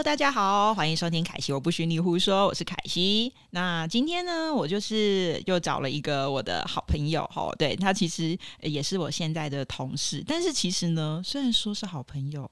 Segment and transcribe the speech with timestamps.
[0.00, 3.34] Hello，大家好，欢迎收听凯西，我不许你胡说，我是凯西。
[3.50, 12.50] 那今天呢，我就是又找了一个我的好朋友哈，对他其实也是我现在的同事，但是其实呢，虽然说是好朋友，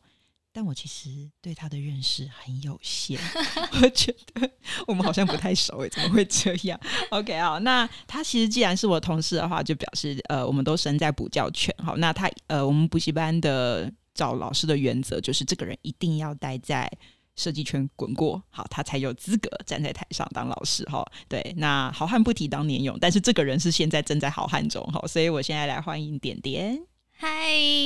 [0.53, 1.08] 但我其实
[1.40, 3.18] 对他的认识很有限，
[3.80, 4.50] 我觉得
[4.86, 13.90] 我们好像不太熟诶，怎么会这样？OK 啊，那他其实既然是我同事的话，就表示呃，我们都身在补教圈，好，那他呃，我们补习班的。
[14.14, 16.90] 找老师的原则就是，这个人一定要待在
[17.38, 21.02] 设计圈滚过，好，他才有资格站在台上当老师哈。
[21.28, 26.82] 对，那好汉不提当年勇，但是这个人是现在正在好汉中哈，所以我现在来欢迎点点。
[27.12, 27.28] 嗨，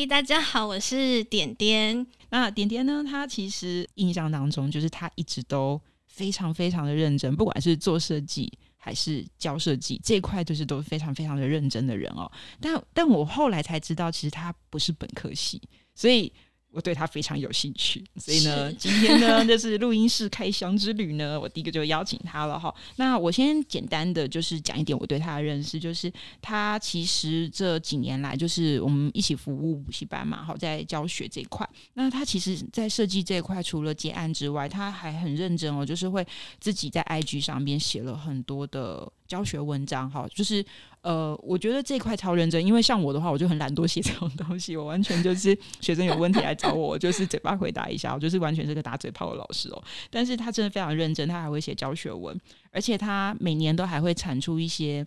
[0.08, 2.06] 大家好，我是点点。
[2.30, 12.30] 那点点呢，他其实印象当中就是他一直都非常非常的认真，不管是做设计还是教设计这一块，就是都非常非常的认真的人哦。
[12.58, 15.60] 但但我后来才知道，其实他不是本科系。
[15.94, 16.32] 所以
[16.72, 22.74] 我对他非常有兴趣，所以呢，今天呢 就是录音室开箱之旅呢，我第一个就邀请他了哈。
[22.96, 31.68] 那我先简单的就是讲一点我对他的认识，就是他其实这几年来就是我们一起服务补习班嘛，好在教学这一块。
[31.94, 36.26] 那他其实，在设计这一块，除了接案之外，他还很认真哦，就是会
[36.58, 39.10] 自己在 IG 上面写了很多的。
[39.28, 40.62] 教学文章哈，就是
[41.02, 49.82] 呃，我觉得这块超认真，因为像我的话，我就很懒惰写 这种东西，我完全就是学生有问题来找我，就是嘴巴回答一下，我就是完全是个打嘴炮的老师哦。
[50.10, 55.06] 但是他真的非常认真，他还会写教学文，而且他每年都还会产出一些。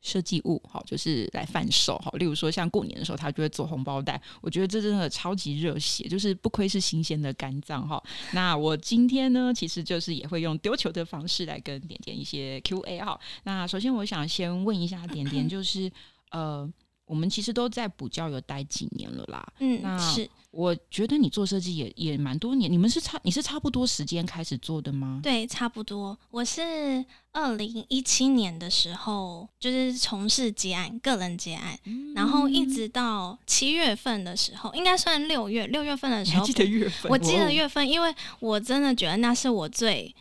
[0.00, 2.10] 设计物好，就是来贩售好。
[2.12, 4.20] 例如说，像过年的时候，他就会做红包袋。
[4.40, 8.02] 我觉得这真的超级热血，就是不亏是新鲜的肝脏哈。
[8.32, 13.18] 那我今天呢，其实就是也会用丢球的方式来跟点点一些 Q&A 哈。
[13.44, 15.90] 那首先，我想先问一下点点， 就是
[16.30, 16.70] 呃。
[17.08, 25.20] 我们其实都在补教有待几年了啦，嗯，那是我觉得你做设计也也蛮多年，你们是差你是差不多时间开始做的吗？
[25.22, 26.16] 对，差不多。
[26.30, 31.78] 我是二零一七年的时候就是从事结案，个人结案，
[32.14, 40.14] 然后一直到七月份的时候，应该算六月六月份的时候，记得月份，我记得月份，因为我真的觉得那是我最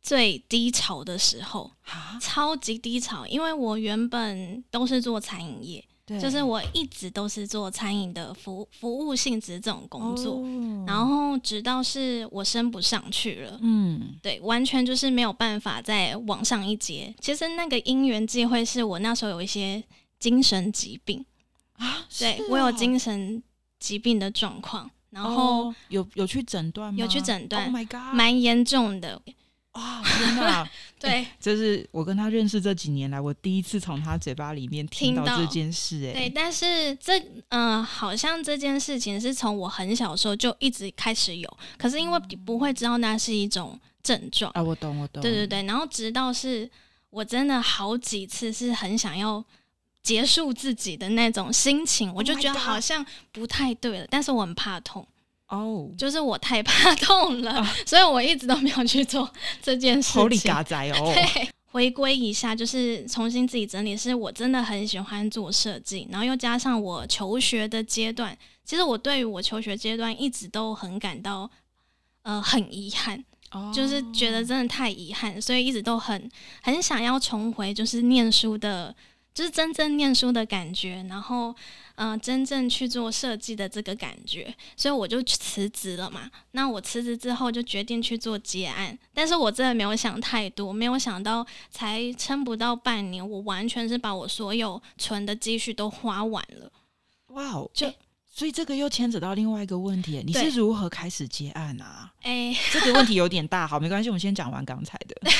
[0.00, 1.70] 最低潮的时候，
[2.20, 5.84] 超级低潮，因为我原本都是做餐饮业。
[6.20, 10.42] 就是我一直都是做餐饮的服服务性质这种工作，
[10.86, 17.14] 然后直到是我升不上去了，嗯，对，完全就是没有办法再往上一阶。
[17.20, 19.82] 其实那个因缘际会是我那时候有一些
[20.18, 21.24] 精神疾病
[21.78, 23.42] 啊，对我有精神
[23.78, 27.00] 疾病的状况，然后有有去诊断吗？
[27.00, 29.22] 有去诊断，Oh my god，蛮严重的。
[29.74, 30.68] 啊，天哪！
[30.98, 35.96] 对，这是我跟他认识这几年来，我第一次从他嘴巴里面听到这件事。
[36.06, 45.20] 哎，对，但是这嗯，好像这件事情是从我很小时候就一直开始有，可是因为不会知道那是一种症状啊，我懂，我懂。
[45.20, 46.70] 对对对，然后直到是
[47.10, 49.44] 我真的好几次是很想要
[50.02, 55.06] 结束自己的那种心情，我就觉得好像不太对了，但是我很怕痛。
[55.54, 59.30] 哦，就是我太怕 痛了，所以我一直都没有去做
[59.62, 60.20] 这件事情。
[60.20, 63.96] 好里嘎仔哦， 对，回归一下，就是重新自己整理。
[63.96, 71.50] 是我真的很喜欢做设计，然后又加上我求学的阶段，其实我对于我求学阶段一直都很感到
[72.22, 73.22] 呃很遗憾，
[73.72, 76.30] 就是觉得真的太遗憾，所以一直都很
[76.62, 78.94] 很想要重回就是念书的。
[79.34, 81.52] 就是真正念书的感觉，然后，
[81.96, 86.30] 嗯，真正去做设计的这个感觉，所以我就辞职了嘛。
[86.52, 96.70] 那我辞职之后就决定去做结案，但是我真的没有想太多，没有想到才撑不到半年，我完全是把我所有存的积蓄都花完了。
[97.28, 97.68] 哇哦！
[97.74, 97.92] 就。
[98.36, 102.12] 所以这个又牵扯到另外一个问题，你是如何开始接案啊？
[102.22, 105.14] 哎，这个问题有点大，好，没关系，我们先讲完刚才的。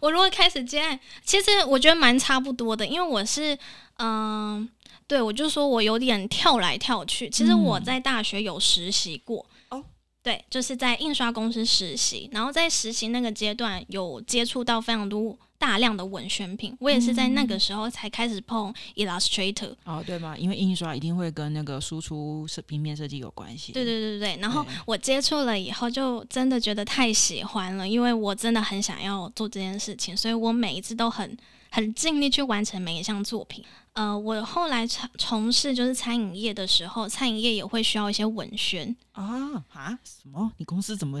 [0.00, 3.56] 对，我如果开始接案，其实我觉得蛮差不多的，因为我是，
[3.98, 4.68] 嗯，
[5.06, 7.28] 对我就说我有点跳来跳去。
[7.28, 9.84] 其实我在大学有实习过，哦，
[10.22, 15.38] 对，就是在印刷公司实习，然后在实习那个阶段有接触到非常多。
[15.60, 20.34] 大量的文宣品，我也是在那个时候才开始碰 Illustrator 哦，对吗？
[20.38, 23.70] 因为印刷一定会跟那个输出设平面设计有关系。
[23.72, 31.36] 对对对对然后我接触了以后，就真的觉得太喜欢了，因为我真的很想要做这件事情，所以我每一次都很
[31.70, 33.64] 很尽力去完成每一项作品。
[33.92, 39.98] 呃，我后来从从事就是餐饮业的时候，餐饮业也会需要一些文宣啊啊！
[40.04, 40.50] 什么？
[40.58, 41.20] 你公司怎么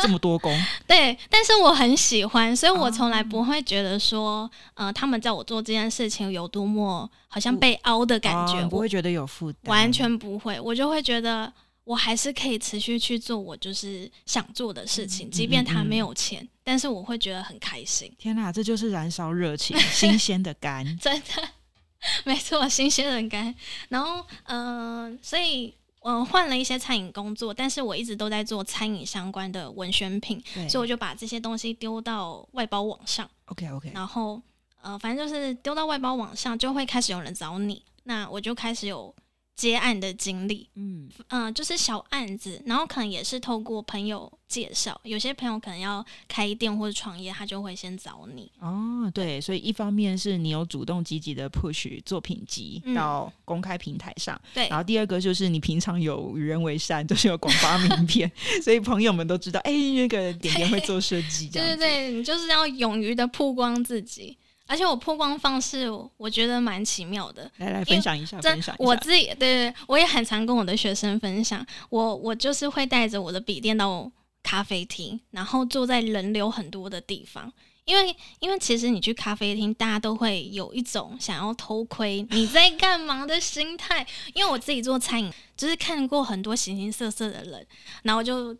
[0.00, 0.56] 这么多工？
[0.86, 11.52] 对，但是我很喜欢，所以我从来不会觉得说，呃，他们叫我做这件事情有多么好像被凹的感觉，不会觉得有负担，完全不会，我就会觉得
[11.82, 18.12] 我还是可以持续去做我就是想做的事情，嗯即便他没有钱，但是我会觉得很开心。
[18.18, 20.84] 天哪，这就是燃烧热情，新 鲜的肝。
[20.98, 21.48] 真的，
[22.26, 23.54] 没错，新鲜的肝。
[23.88, 34.42] 然后，嗯、所以，嗯、换了一些餐饮工作，但是我一直都在做餐饮相关的文宣品，所以我就把这些东西丢到外包网上，，OK OK，然后，
[34.82, 39.14] 呃，反正就是丢到外包网上，就会开始有人找你，那我就开始有
[39.56, 40.68] 接案的经历。
[40.74, 48.50] 嗯，嗯、就是小案子，然后可能也是透过朋友介绍，有些朋友可能要开店或者创业，他就会先找你。
[48.60, 58.30] 哦，对，所以一方面是你有主动积极的 push 作品集嗯到公开平台上，对然后第二个就是你平常有与人为善， 就是有广发名片，
[58.62, 61.48] 所以朋友们都知道，哎，那个点点会做设计。
[61.56, 67.50] 对对对，你就是要勇于的曝光自己，而且我破光方式，我觉得蛮奇妙的。
[67.58, 68.84] 来来分享一下，分享一下。
[68.84, 74.10] 我自己对对，对我也很常跟我的学生分享，我我就是会带着我的笔电到
[74.42, 77.52] 咖啡厅，然后坐在人流很多的地方。
[77.84, 84.04] 因为，因为其实你去咖啡厅，大家都会有一种想要偷窥 你在干嘛的心态。
[84.34, 87.64] 因为我自己做餐饮，就是看过很多形形色色的人，
[88.02, 88.52] 然后就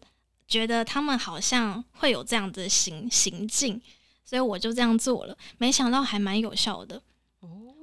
[0.47, 3.83] 觉得他们好像会有这样的行行径，
[4.27, 5.39] 所以我就这样做了。
[5.57, 7.01] 没想到还蛮有效的。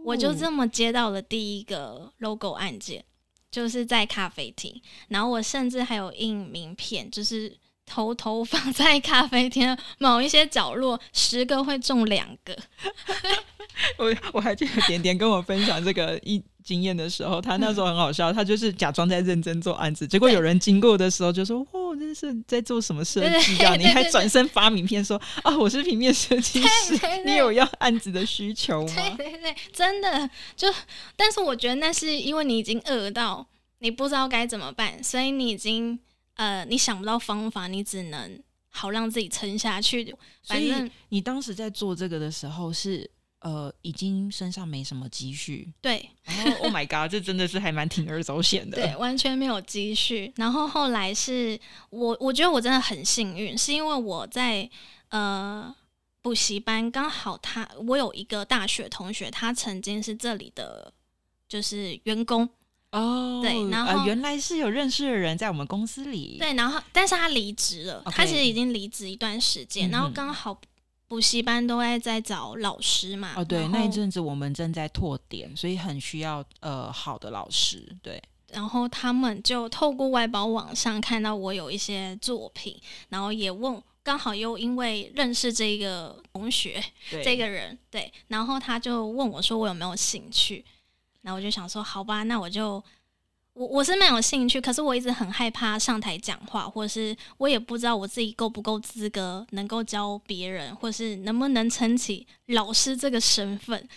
[0.05, 3.01] 我就这么接到了第一个 logo 案件，
[3.49, 12.53] 就是在咖啡厅，然后我甚至还有印名片，就是偷偷放在咖啡厅某一些角落，十个会中两个。
[13.97, 30.67] 我我还记得点点跟我分享这个一经验的时候，他那时候很好笑， 他就是假装在认真做案子，结果有人经过的时候就说：“哦，这是在做什么设计啊？”你还转身发名片说：“啊，我是平面设计师你有要案子的需求吗对对，真的就，
[31.15, 33.45] 但是我觉得那是因为你已经饿到，
[33.79, 35.99] 你不知道该怎么办，所以你已经
[36.35, 38.39] 呃，你想不到方法，你只能
[38.69, 40.05] 好让自己撑下去。？”
[40.41, 43.09] 所以反正你当时在做这个的时候是。
[43.43, 46.09] 呃，已经身上没什么积蓄，对。
[46.23, 48.77] 然后 Oh my God，这真的是还蛮铤而走险的。
[48.77, 50.31] 对，完全没有积蓄。
[50.37, 51.59] 然后后来是
[51.89, 54.69] 我，我觉得我真的很幸运，是因为我在
[55.09, 55.75] 呃
[56.21, 60.93] 补习班，刚好他我有一个大学同学，他曾经是这里的
[61.49, 62.47] 就是员工，
[62.91, 70.57] 哦，对然后呃、原来是有认识的人在我们公司里，对，然后但是他离职了他其实已经离职一段时间，然后刚好
[71.07, 82.79] 补习班都爱在找老师嘛，哦，对，那一阵子我们正在拓点，所以很需要呃好的老师，对，然后他们就透过外包网上看到我有一些作品，
[83.09, 90.65] 然后也问，刚好又因为认识这个同学 对这个人，对，然后他就问我说我有没有兴趣，
[91.21, 92.83] 然后我就想说好吧，那我就
[93.53, 103.87] 我我是蛮有兴趣，可是我一直很害怕上台讲话，或者是我也不知道我自己够不够资格能够教别人，或是能不能撑起老师这个身份。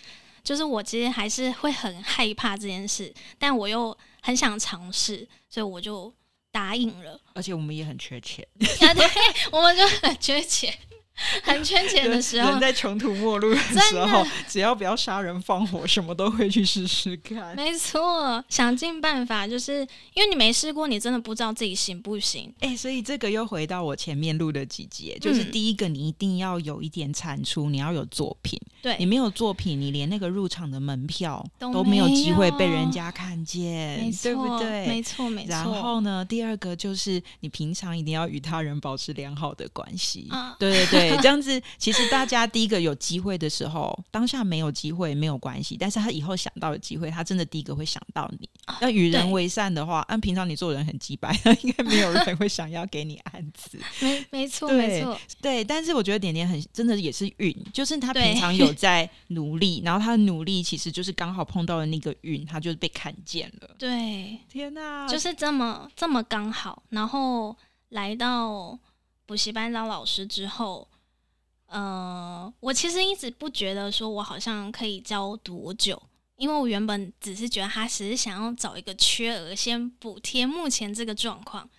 [0.43, 6.13] 就是我其实还是会很害怕这件事，但我又很想尝试，所以我就
[6.51, 7.19] 答应了。
[7.33, 8.47] 而且我们也很缺钱，
[8.79, 9.05] 啊，对，
[9.51, 10.73] 我们就很缺钱，
[11.43, 17.55] 很缺钱的时候人，在穷途末路的时候，只要不要杀人放火，什么都会去试试看。
[17.55, 19.81] 没错，想尽办法，就是
[20.13, 22.53] 因为你没试过，你真的不知道自己行不行。
[22.59, 28.59] 哎、所以这个又回到我前面录的几节，就是嗯第一个，你一定要有一点产出，你要有作品。
[28.81, 34.87] 对你，没有作品，你连那个入场的门票都都没有机会被人家看见对不对？
[34.87, 35.49] 没错，没错。
[35.49, 40.27] 然后呢，第二个就是你平常一定要与他人保持良好的关系。
[40.29, 48.49] 啊对对对，这样子其实大家第一个有机会的时候，当下没有机会没有关系，但是他以后想到的机会，他真的第一个会想到你。
[48.81, 51.33] 要与人为善的话，按平常你做人很鸡白，
[51.63, 53.79] 应该没有人会想要给你案子。
[54.01, 63.69] 没没错，对没错，对，但是我觉得点点很真的也是运，就是他平常有在努力，然后他的努力其实就是刚好碰到了那个运，他就是被看见了。
[63.77, 66.83] 对，天哪，就是这么这么刚好。
[66.89, 67.55] 然后
[67.89, 68.77] 来到
[69.25, 70.87] 补习班当老师之后，
[71.67, 76.01] 呃，我其实一直不觉得说我好像可以教多久，
[76.35, 81.69] 因为我原本只是觉得他只是想要找一个缺额先补贴目前这个状况。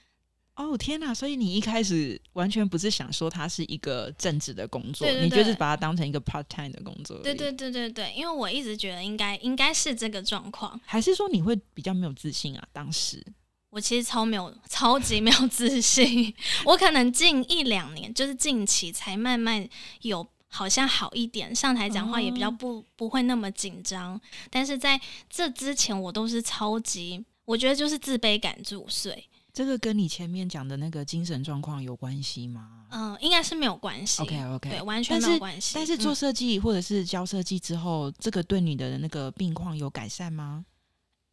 [0.55, 1.15] 哦天哪！
[1.15, 7.17] 所以你一开始完全不是想说它是一个正职的工作，对对你就是把它当成一个 part time 的工作。
[7.23, 10.81] 对对，对对对，因为我一直觉得应该应该是这个状况。
[10.85, 12.69] 还是说你会比较没有自信啊？
[12.73, 13.25] 当时
[13.71, 16.35] 我其实超没有，超级没有自信。
[16.65, 19.69] 我可能近一两年，就是近期才慢慢
[20.03, 24.21] 有好像好一点，上台讲话也比较哦不、不会那么紧张。
[24.51, 29.15] 但是在这之前，我都是超级，我觉得就是自卑感作祟。
[29.53, 32.87] 这个跟你前面讲的那个精神状况有关系吗？
[32.91, 34.23] 嗯、应该是没有关系。
[34.23, 35.73] OK OK，对，完全没有关系。
[35.75, 40.65] 但是做嗯设计或者是教设计之后，这个对你的那个病况有改善吗？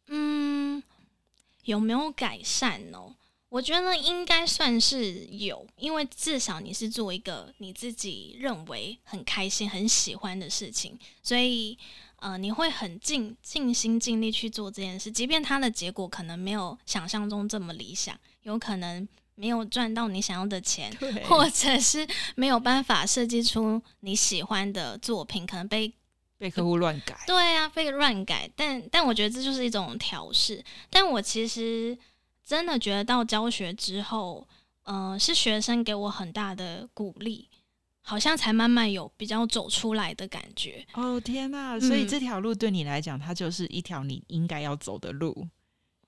[0.08, 0.35] 嗯，
[1.66, 3.14] 有没有改善哦？
[3.48, 11.78] 我觉得应该算是有，因为至少你是做一个你自己认为很开心、很喜欢的事情，所以
[12.16, 19.06] 呃，你会很尽尽心尽力去做这件事，即便它的结果可能没有想象中这么理想，有可能
[19.36, 20.92] 没有赚到你想要的钱，
[21.28, 25.92] 或者是没有办法设计出你喜欢的作品，可能被
[26.38, 30.62] 被客户乱改，对啊，被乱改，但但我觉得这就是一种调试。
[30.90, 31.96] 但我其实
[32.44, 34.46] 真的觉得到教学之后，
[34.84, 37.48] 呃，是学生给我很大的鼓励，
[38.02, 40.86] 好像才慢慢有比较走出来的感觉。
[40.94, 41.80] 哦天呐！
[41.80, 45.48] 所以嗯这条路对你来讲，它就是一条你应该要走的路，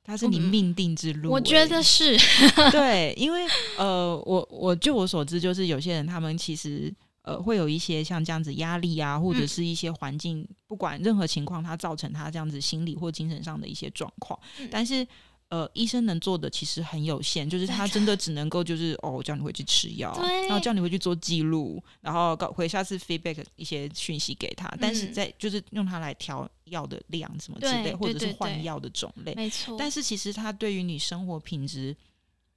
[0.05, 2.17] 它是你嗯命定之路欸、我觉得是，
[2.71, 3.47] 对，因为
[3.79, 6.95] 呃，我我据我所知，就是有些人他们其实
[7.29, 15.07] 呃会有一些像这样子压力啊，或者嗯是一些环境，不管任何情况，它造成他这样子心理或精神上的一些状况，嗯但是。
[15.51, 20.15] 呃，医生能做的其实很有限，就是他真的只能够就是哦，叫你回去吃药，
[20.47, 29.33] 然后叫你回去做记录，然后告回下次 feedback 一些讯息给他，但是嗯在就是用它来调药的量什么之类，或者是换药的种类。
[29.37, 29.75] 没错。
[29.79, 31.97] 但是其实它对于你生活品质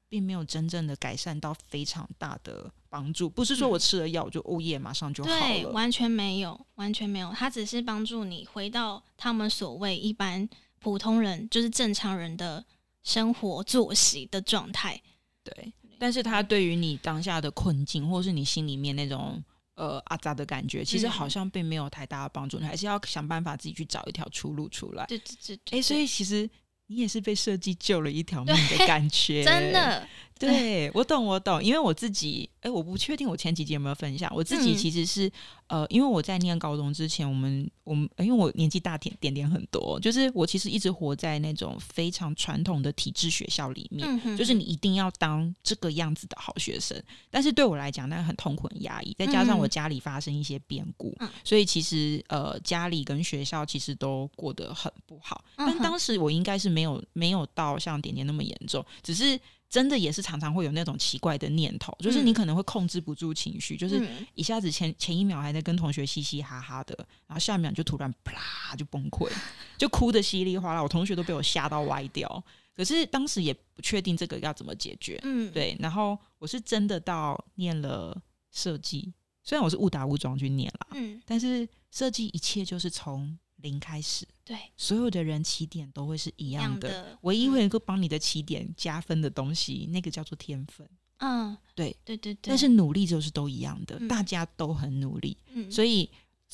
[0.09, 3.29] 并没有真正的改善到非常大的帮助。
[3.29, 5.71] 不是说我吃了药就哦耶马上就好对，了。
[5.71, 7.31] 完全没有，完全没有。
[7.31, 10.47] 它只是帮助你回到他们所谓一般
[10.79, 12.63] 普通人，就是正常人的
[13.01, 15.01] 生活作息的状态。
[15.43, 19.41] 对，但是它对于你当下的困境，或是你心里面那种
[19.75, 22.59] 呃阿扎的感觉，其实嗯好像并没有太大的帮助。
[22.59, 25.05] 你还是要想办法自己去找一条出路出来。
[25.05, 26.47] 对对对对，哎，所以其实
[26.87, 29.71] 你也是被设计救了一条命的感觉， 真。
[29.71, 30.07] 的，
[30.47, 34.77] 对，我懂，我懂，因为我自己，哎，我不确定我前几集有没有分享，我自己嗯。
[34.77, 35.31] 其实是、
[35.67, 49.15] 呃，因为我在念高中之前，我们我们因为我年纪大点点点很多，就是我其实一直活在那种非常传统的体制学校里面，嗯哼，就是你一定要当这个样子的好学生，但是对我来讲，那很痛苦、很压抑。
[49.19, 51.29] 再加上我嗯家里发生一些变故，嗯。
[51.43, 55.43] 所以其实呃，家里跟学校其实都过得很不好。
[55.55, 59.39] 但当时我应该是没有没有到像点点那么严重，只是
[59.71, 66.93] 真的也是常常会有那种奇怪的念头，就是你嗯可能会控制不住情绪，就是嗯一下子前前一秒还在跟同学嘻嘻哈哈的，
[67.25, 69.31] 然后下一秒就突然啪就崩溃，
[69.79, 72.43] 就哭的稀里哗啦，我同学都被我吓到歪掉。
[72.75, 75.75] 可是当时也不确定这个要怎么解决，嗯，对。
[75.79, 78.19] 然后我是真的到念了
[78.51, 87.51] 设计，虽然我是误打误撞去念啦，嗯，但是设计一切就是从零开始，对，所有的人起点都会是一一样的，的，唯一嗯。
[87.51, 90.87] 会能够帮你的起点加分的东西，那个叫做天分。
[91.17, 96.09] 嗯，对对对对，但是努力就是都一样的，嗯大家都很努力，嗯，所以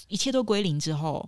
[0.07, 1.27] 一切都归零之后，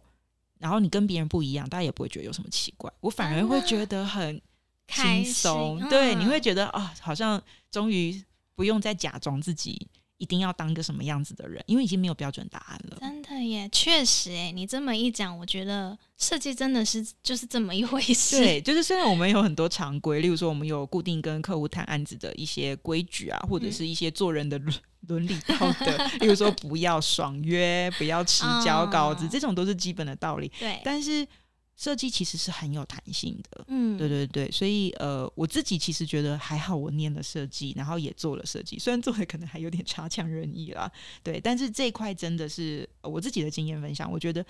[0.57, 4.41] 然后你跟别人不一样，大家也不会觉得有什么奇怪，我反而会觉得很
[4.87, 5.79] 轻松。
[5.79, 8.21] 心对，嗯你会觉得啊，好像终于
[8.55, 9.87] 不用再假装自己
[10.19, 12.97] 一定要当个什么样子的人，因为已经没有标准答案了。
[12.99, 18.37] 真的耶，确实哎，你这么一讲，我觉得设计真的是就是这么一回事。
[18.37, 24.75] 对，就是虽然我们有很多常规，例如说我们有固定跟客户谈案子的一些规矩啊，或者嗯是一些做人的伦
[25.07, 30.51] 伦理道德， 例如说不要爽约、不要迟交稿子，哦这种都是基本的道理。
[30.59, 31.25] 对，但是
[31.79, 33.63] 设计其实是很有弹性的。
[33.69, 40.91] 嗯，对对对，所以呃，我自己其实觉得还好，我念了设计，然后也做了设计，虽然做的可能还有点差强人意啦，
[41.23, 44.45] 对，但是这一块真的是、呃我自己的经验分享，我觉得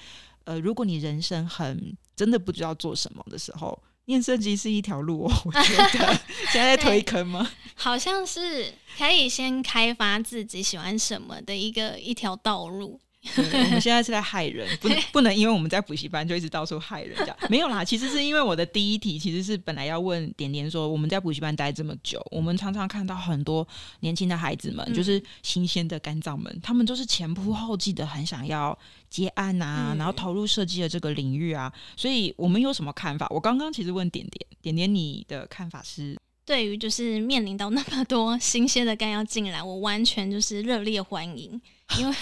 [0.46, 6.20] 呃，如果你人生很真的不知道做什么的时候，念设计是一条路哦，我觉得
[6.52, 7.48] 现在在推坑吗？
[7.76, 13.00] 好像是可以先开发自己喜欢什么的一个一条道路。
[13.36, 17.38] 对我们现在是在害人，不能不能因为我们在补习班就一直到处害人这样。
[17.50, 23.68] 没有啦，其实是因为我的第一题其实是本来要问点点说，我们在补习班待这么久，我们常常看到很多
[24.02, 28.78] 年轻的孩子们，嗯就是新鲜的肝脏们，他们都是前仆后继的很想要
[29.10, 31.72] 接案啊，嗯然后投入设计的这个领域啊。
[31.96, 33.28] 所以我们有什么看法？
[33.30, 36.18] 我刚刚其实问点点，点点你的看法是？
[36.46, 41.62] 对于就是面临到那么多新鲜的肝要进来，我完全就是热烈欢迎，
[41.98, 42.16] 因为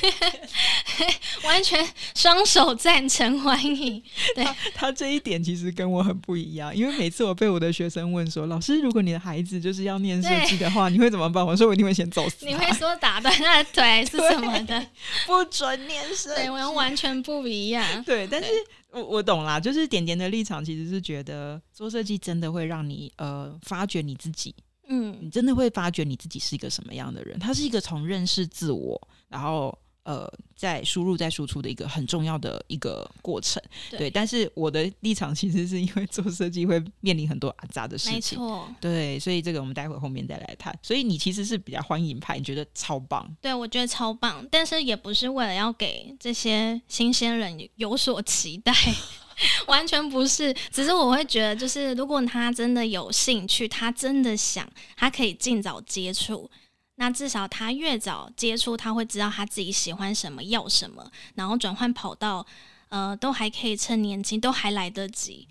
[1.43, 4.01] 完全双手赞成欢迎。
[4.35, 14.87] 对，他这一点其实跟我很不一样，因为每次我被我的学生问说：“老师，如果你的孩子就是要念设计的话，你会怎么办？”我说：“我一定会先走死，你会说打断他的腿 是什么的？
[15.25, 16.41] 不准念设计。
[16.43, 17.83] 对，我们完全不一样。
[18.05, 18.49] 对，但是
[18.91, 24.55] 我我懂啦，就是点点的立场其实是觉得做设计真的会让你呃发掘你自己，
[24.87, 27.37] 嗯你真的会发觉你自己是一个什么样的人。
[27.37, 33.61] 他是一个从认识自我，然后呃，再输入再输出的一个很重要的一个过程。
[33.89, 38.37] 对对，但是我的立场其实是因为做设计会面临很多阿杂的事没情。
[38.37, 40.73] 错，对，所以这个我们待会后面再来谈。
[40.81, 43.29] 所以你其实是比较欢迎派，你觉得超棒。
[43.41, 48.73] 对我觉得超棒，但是也不是为了要给这些新鲜人有所期待。
[49.67, 56.49] 完全不是，只是我会觉得，就是如果他真的有兴趣，他真的想，他可以尽早接触。
[56.97, 62.45] 那至少他越早接触，他会知道他自己喜欢什么，要什么，然后转换跑道，
[62.89, 65.47] 呃，都还可以趁年轻，都还来得及。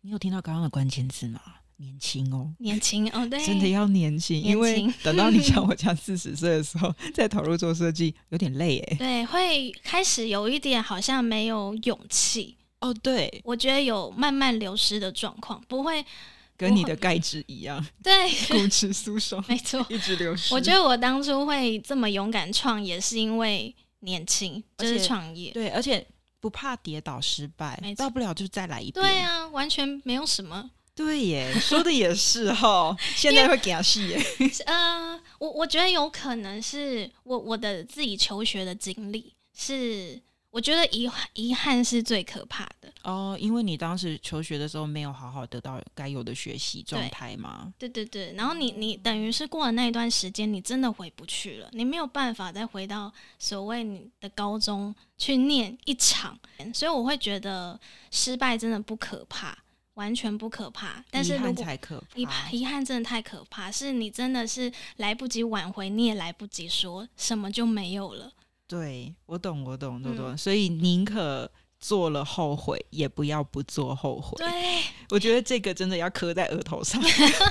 [0.00, 1.40] 你有听到刚刚的关键字吗？
[1.78, 2.54] 年轻哦。
[2.58, 8.96] 年轻哦，对，真的要年轻，因为等到你像 我这样四十岁的时候，再投入做设计，有点累哎。
[8.96, 12.56] 对，会开始有一点好像没有勇气。
[12.80, 16.04] 哦，对，我觉得有慢慢流失的状况，不会
[16.56, 19.84] 跟你的钙质一样，对， 骨质疏松， 没错。
[19.88, 20.54] 一直流失。
[20.54, 25.50] 我觉得我当初会这么勇敢创业，是因为年轻，就是而且创业。
[25.50, 26.06] 对，而且
[26.40, 29.04] 不怕跌倒失败大不了就再来一遍。
[29.04, 30.70] 对啊，完全没有什么。
[30.94, 32.96] 对耶，说的也是哈。
[33.16, 34.22] 现在会给他戏耶。
[34.66, 40.22] 呃，我我觉得有可能是我我的自己求学的经历是，
[40.54, 42.88] 我觉得遗遗憾是最可怕的。
[43.02, 47.74] 哦，因为你当时求学的时候没有好好得到该有的学习状态吗？
[47.76, 56.38] 对对对，然后你你等于是过了那一段时间，你真的回不去了，你没有办法再回到所谓你的高中去念一场，
[56.72, 57.78] 所以我会觉得
[58.12, 59.58] 失败真的不可怕，
[59.94, 61.04] 完全不可怕。
[61.10, 62.50] 但是遗憾如果才可遗怕。
[62.52, 68.32] 遗憾真的太可怕，是你真的是来不及挽回，你也来不及说什么就没有了。
[68.66, 70.36] 对，我懂，我懂，我嗯懂。
[70.36, 74.36] 所以宁可做了后悔，也不要不做后悔。
[74.38, 77.00] 对，我觉得这个真的要刻在额头上，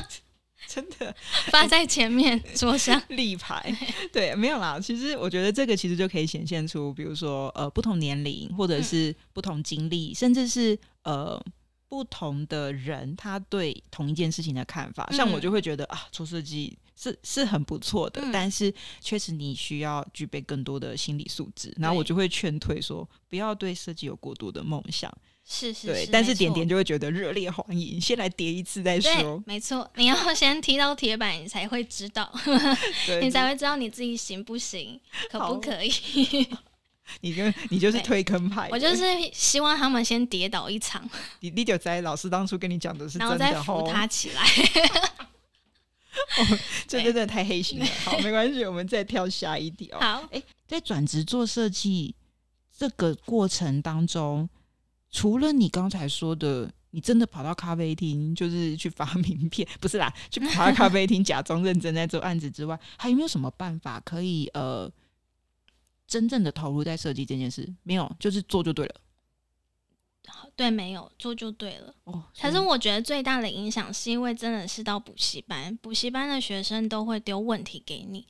[0.67, 1.15] 真的
[1.47, 3.01] 发在前面桌上。
[3.09, 3.75] 立牌。
[4.11, 4.79] 对，没有啦。
[4.79, 11.41] 其实我觉得这个其实就可以显现出，比如说呃不同年龄，或者嗯是不同经历，甚至是呃。
[11.89, 21.73] 不同的人，他对同一件事情的看法，像我嗯就会觉得啊，做设计是是很不错的，嗯但是确实你需要具备更多的心理素质。
[21.77, 25.11] 然后我就会劝退说，不要对设计有过多的梦想。
[25.45, 29.43] 是是对，是，但是点点就会觉得热烈欢迎，先来叠一次再说，。
[29.45, 32.33] 没错，你要先踢到铁板，你才会知道，
[33.21, 34.97] 你才会知道你自己行不行，
[35.29, 35.91] 可不可以。
[37.19, 39.03] 你跟你就是推坑派，我就是
[39.33, 41.03] 希望他们先跌倒一场，
[41.41, 44.41] 你你就在老师当初跟你讲的是然后真的再扶哦，他起来。
[46.87, 47.85] 这真的太黑心了。
[48.05, 49.99] 好，没关系，我们再跳下一条。
[49.99, 52.15] 好，哎，在转职做设计
[52.77, 54.49] 这个过程当中，
[55.11, 64.91] 除了你刚才说的，你真的跑到咖啡厅就是去发名片，不是啦，去跑到咖啡厅假装认真在做案子之外，还有没有什么办法可以呃
[66.07, 67.73] 真正的投入在设计这件事？
[67.83, 68.95] 没有，就是做就对了。
[70.55, 71.93] 对，没有做就对了。
[72.03, 78.27] 哦，可是我觉得最大的影响是因为真的是到补习班，补习班的学生都会丢问题给你，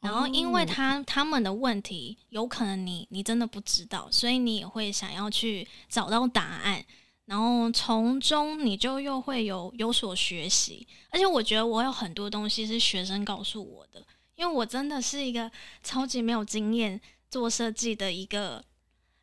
[0.00, 6.82] 然后因为哦他他们的问题有可能你你真的不知道，所以你也会想要去找到答案，
[7.26, 10.86] 然后从中你就又会有有所学习。
[11.10, 14.02] 而且我觉得我有很多东西是学生告诉我的，
[14.36, 15.50] 因为我真的是一个
[15.82, 16.98] 超级没有经验
[17.30, 18.64] 做设计的一个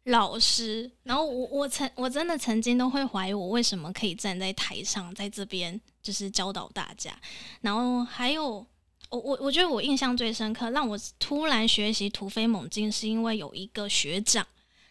[0.06, 7.16] 老师，然后我我曾我真的曾经都会怀疑我为什么可以站在台上，在这边就是教导大家，
[7.62, 8.66] 然后还有
[9.10, 14.46] 我我我觉得我印象最深刻，让我突然学习突飞猛进，是因为有一个学长。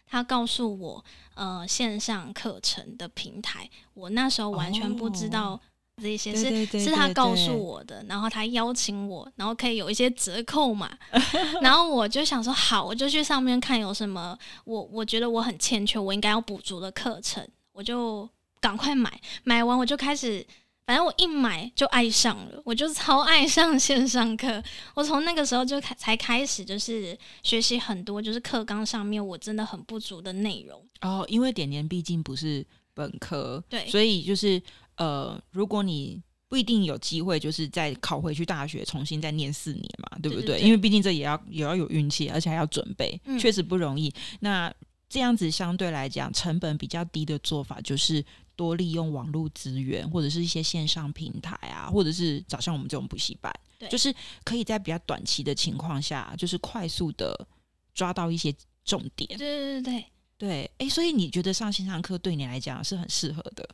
[0.07, 5.59] 他告诉我，呃，线上课程的平台，我那时候完全不知道
[6.01, 10.89] 这些，是是他告诉我的，然后他邀请我，然后可以有一些折扣嘛，
[11.61, 18.29] 然后我就想说好，我就去上面看有什么我我觉得我很欠缺，我应该要补足的课程，我就
[18.59, 20.45] 赶快买，买完我就开始。
[20.87, 24.63] 反正我一买就爱上了，我就超爱上线上课。
[24.93, 30.79] 我从那个时候就开才开始，就是学习很多，就是课纲上面我真的很不足的内容。
[31.01, 34.61] 哦，因为点点毕竟不是本科，对所以就是
[34.97, 44.13] 呃，如果你不一定有机会，就是再考回去大学重新再念四年嘛，对不对对对因为毕竟这也要也要有运气，而且还要准备，嗯确实不容易。
[44.39, 44.73] 那
[45.09, 48.23] 这样子相对来讲成本比较低的做法，就是
[48.55, 57.47] 多利用网络资源，或者是一些线上平台啊，或者是找像我们这种补习班，对就是可以在比较短期的情况下，就是快速的
[57.93, 58.53] 抓到一些
[58.83, 59.37] 重点对。
[59.37, 60.05] 对对对，
[60.37, 63.67] 对，哎，所以你觉得上线上课对你来讲是很适合的？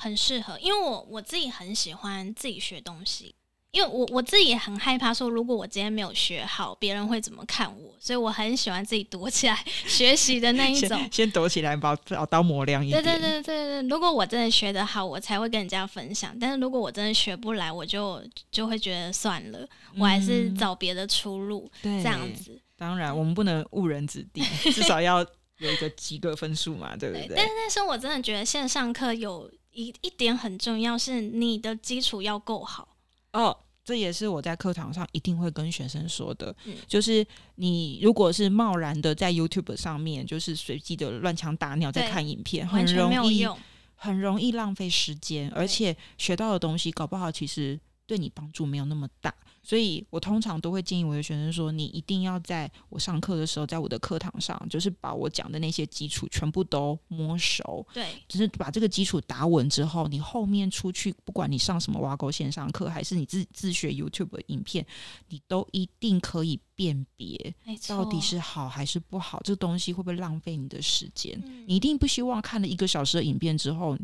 [0.00, 3.34] 很适合，因为我我自己很喜欢自己学东西，
[3.70, 7.94] 因为我我自己也很害怕，说如果我今天没有学好，别人会怎么看我？
[8.00, 10.98] 所以我很喜欢自己躲起来学习的那一种。
[10.98, 13.02] 先先躲起来，把把刀磨亮一点。
[13.02, 16.34] 对对对对对，如果我真的学得好，我才会跟人家分享。
[16.40, 21.70] 但是如果我真的学不来，我就就会觉得算了，我还是找别的出路。
[21.82, 22.58] 这样子。
[22.76, 24.40] 当然，我们不能误人子弟，
[24.72, 25.20] 至少要
[25.58, 27.36] 有一个及格分数嘛，对不对？
[27.36, 32.96] 但但是我真的觉得线上课有一一点很重要，是你的基础要够好。
[33.32, 36.54] 哦，这也是我在课堂上一定会跟学生说的，
[36.86, 43.46] 就是你如果是贸然的在 YouTube 上面，就是随机的乱枪打鸟在看影片，很容易
[43.94, 47.78] 很容易浪费时间，而且学到的东西搞不好其实
[48.10, 49.32] 对你帮助没有那么大。
[49.62, 57.86] 所以我通常都会建议我的学生说：“你一定要在我上课的时候，在我的课堂上，就是把我讲的那些基础全部都摸熟。
[57.94, 64.84] 对，只是把这个基础打稳之后，你后面出去，不管你上什么挖沟线上课，还是你自自学 YouTube 的影片，
[65.28, 67.54] 你都一定可以辨别
[67.86, 69.40] 到底是好还是不好。
[69.44, 71.40] 这个东西会不会浪费你的时间？
[71.68, 73.96] 你一定不希望看了一个小时的影片之后。”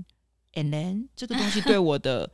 [0.56, 2.28] And then 这个东西对我的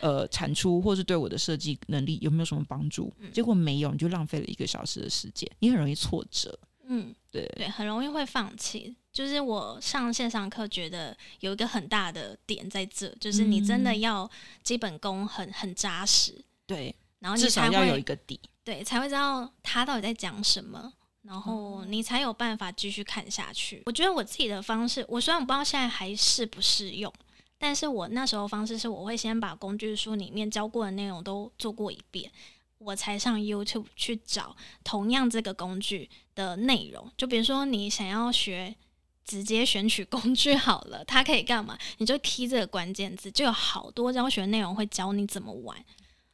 [0.00, 3.12] 呃产出，或是对我的设计能力有没有什么帮助？
[3.32, 6.56] 结果没有，你就浪费了一个小时的时间，你很容易挫折。
[6.88, 8.94] 嗯，对对，很容易会放弃。
[9.12, 14.30] 就是我上线上课，觉得有一个很大的点在这，就是你真的要
[14.62, 16.32] 基本功很很扎实。
[16.66, 23.82] 对，然后至少要有一个底，对，才会知道他到底在讲什么，然后你才有办法继续看下去。
[23.86, 27.12] 我觉得我自己的方式，我虽然我不知道现在还适不适用。
[27.58, 32.30] 但是我那时候方式是，我会先把工具书里面教过的内容都做过一遍，
[32.78, 37.10] 我才上 YouTube 去找同样这个工具的内容。
[37.16, 38.76] 就比如说你想要学，
[39.24, 41.78] 直接选取工具好了，它可以干嘛？
[41.96, 45.82] 你就 key 这个关键字，就有好多教学内容会教你怎么玩。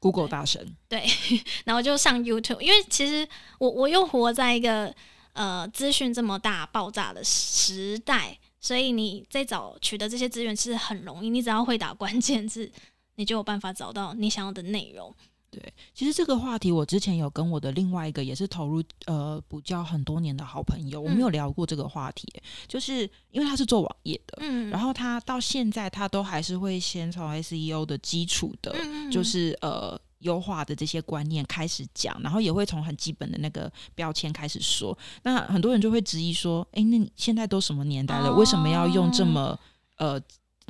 [0.00, 1.06] Google 大神对，
[1.64, 3.26] 然后就上 YouTube，因为其实
[3.60, 4.92] 我我又活在一个
[5.34, 8.36] 呃资讯这么大爆炸的时代。
[8.62, 12.70] 所以你在找取得这些资源是很容易，你只要会打关键字，
[13.16, 15.14] 你就有办法找到你想要的内容。
[15.50, 15.60] 对，
[15.92, 22.26] 其实这个话题我之前有跟我的另外一个也是投入呃补教很多年的好朋友，我们有聊过这个话题，
[22.66, 23.00] 就是
[23.32, 28.74] 因为他是做网页的，嗯，然后他到现在他都还是会先从 SEO 的基础的，
[29.10, 30.00] 就是呃。
[30.22, 34.96] 优化的这些观念开始讲，然后也会从很基本的那个标签开始说。
[35.22, 38.32] 那很多人就会质疑说：“哎，那你现在都什么年代了？
[38.34, 39.58] 为什么要用这么
[39.96, 40.20] 呃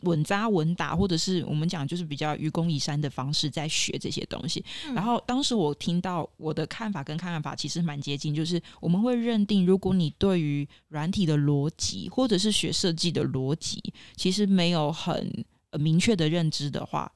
[0.03, 13.81] 稳扎稳打，或者是我们讲就是比较愚公移山的方式在学这些东西？”然后当时我听到我的看法跟看法其实蛮接近，就是我们会认定，如果你对于软体的逻辑或者是学设计的逻辑，
[14.17, 15.45] 其实没有很
[15.79, 17.11] 明确的认知的话。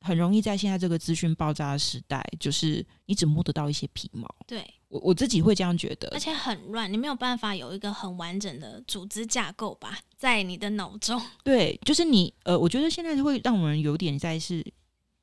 [0.00, 4.28] 很容易在现在这个资讯爆炸的时代，就是你只摸得到一些皮毛。
[4.46, 11.20] 对我我自己会这样觉得，而且很乱，你没有办法有一个很完整的组织架构吧，在你的脑中。
[11.44, 14.64] 对，就是你呃，我觉得现在会让我们有点在是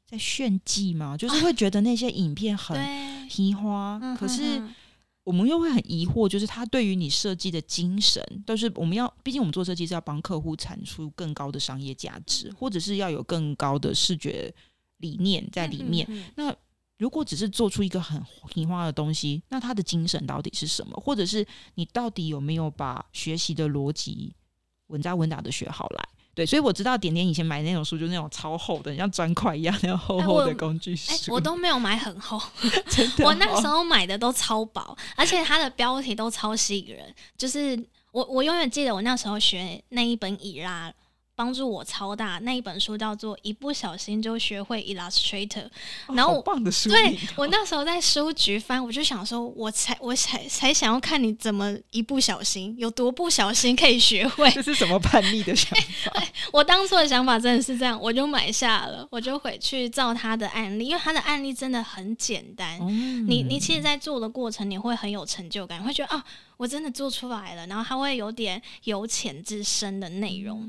[0.06, 2.78] 在炫技嘛，就是会觉得那些影片 很
[3.28, 4.62] 皮花，可是。
[5.26, 14.54] 我们又会很疑惑，就是他对于你设计的精神，都是我们要，毕竟我们做设计是要帮客户产出更高的商业价值，或者是要有更高的视觉
[14.98, 16.08] 理念在里面。
[16.36, 16.56] 那
[17.00, 20.96] 如果只是做出一个很平花的东西，那他的精神到底是什么？
[21.04, 24.34] 或者是你到底有没有把学习的逻辑
[24.88, 26.10] 稳扎稳打的学好来？
[26.36, 31.34] 对，所以我知道点点以前买那种书，就那种超厚的，像砖块一样那样厚厚的工具书。
[31.34, 32.40] 我都没有买很厚，
[32.90, 33.26] 真的。
[33.26, 37.16] 我那时候买的都超薄，而且它的标题都超吸引人。
[37.38, 40.94] 就是我，我永远记得我那时候学那一本以拉。
[41.36, 45.48] 帮助我超大那一本书叫做《一不小心就学会 Illustrator》，
[46.16, 46.90] 然后棒的书。
[46.90, 54.50] 对我那时候在书局翻，我就想说，我才我才才想要看你怎么一不小心，有多不小心可以学会。
[54.52, 55.70] 这是什么叛逆的想
[56.06, 56.24] 法？
[56.54, 62.80] 我当初的想法真的是这样，我就买下了，我就回去照他的案例，因为他的案例真的很简单。
[63.28, 66.24] 你你其实，在做的过程，你会很有成就感，会觉得啊，
[66.58, 67.68] 我真的做出来了。
[67.68, 70.62] 然后他会有点由浅至深的内容。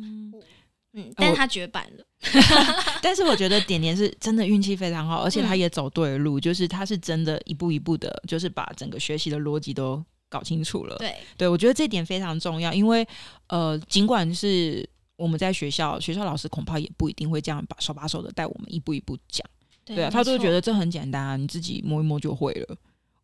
[0.92, 2.04] 嗯，但是他绝版了。
[3.02, 10.96] 但是我觉得点点是真的运气非常好，而且他也走对路，就是他是真的一步一步的，就是把整个学习的逻辑都搞清楚了。
[10.96, 13.06] 对，对我觉得这点非常重要，因为
[13.48, 19.46] 呃，尽管是我们在学校，学校老师恐怕也不一定会这样把手把手的带我们一步一步讲。
[19.84, 22.76] 对啊，他都觉得这很简单啊，你自己摸一摸就会了。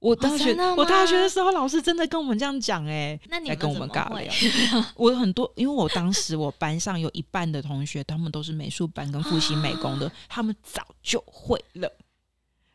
[0.02, 4.32] 我大学我大学的时候，老师真的跟我们这样讲哎，在跟我们尬聊。
[4.96, 11.90] 我很多，因为我当时我班上有一半的同学，他们都是美术班跟复习美工的，他们早就会了。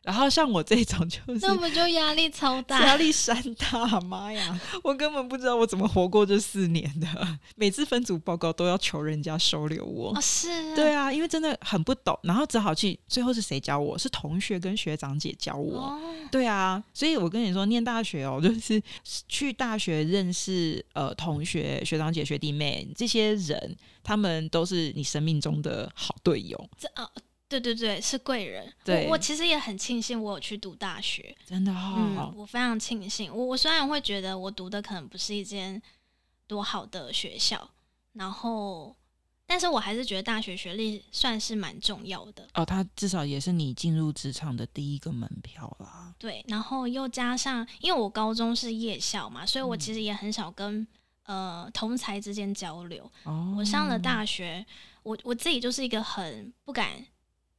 [0.07, 2.79] 然后像我这种就是那不就压力超大？
[2.85, 4.57] 压力山大，妈呀！
[4.81, 7.37] 我根本不知道我怎么活过这四年的。
[7.57, 10.13] 每次分组报告都要求人家收留我。
[10.15, 12.97] 哦，是，对啊，因为真的很不懂，然后只好去。
[13.09, 13.97] 最后是谁教我？
[13.97, 15.99] 是同学跟学长姐教我。
[16.31, 18.81] 对啊，所以我跟你说，念大学哦， 就是
[19.27, 26.69] 去大学认识呃同学、学长姐、学弟妹这些人，他们都是你生命中的好队友。
[26.79, 27.09] 这啊。
[27.49, 28.73] 对对对，是贵人。
[28.85, 33.33] 我我其实也很庆幸我有去读大学，真的哈，我非常庆幸。
[33.33, 35.81] 我我虽然会觉得我读的可能不是一间
[36.45, 37.69] 多好的学校，
[38.13, 38.93] 然后，
[39.45, 42.45] 但是我还是觉得大学学历算是蛮重要的。
[42.53, 46.13] 哦，它至少也是你进入职场的第一个门票啦。
[46.19, 50.85] 对，然后又加上，因为我高中是夜校嘛，所以我其实也很少跟
[51.23, 53.09] 呃同才之间交流。
[53.23, 54.65] 哦，我上了大学，
[55.03, 57.05] 我我自己就是一个很不敢。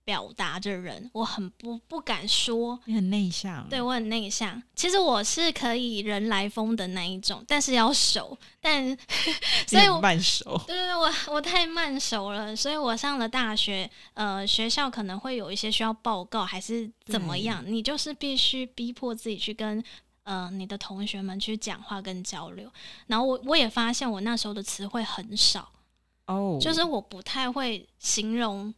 [0.08, 2.80] 表达的人，我很不不敢说。
[2.86, 4.62] 你很内向，对我很内向。
[4.74, 8.34] 其实我是可以人来疯的那一种，但是要熟。
[8.58, 8.96] 但
[9.68, 10.56] 所以慢熟。
[10.66, 12.56] 对对对，我我太慢熟了。
[12.56, 17.62] 所以我上了大学，呃，学校可能会有一些需要报告，还是怎么样？
[17.66, 19.84] 你就是必须逼迫自己去跟
[20.22, 22.72] 呃你的同学们去讲话跟交流。
[23.08, 25.70] 然后我我也发现我那时候的词汇很少
[26.28, 28.74] 哦，就是我不太会形容。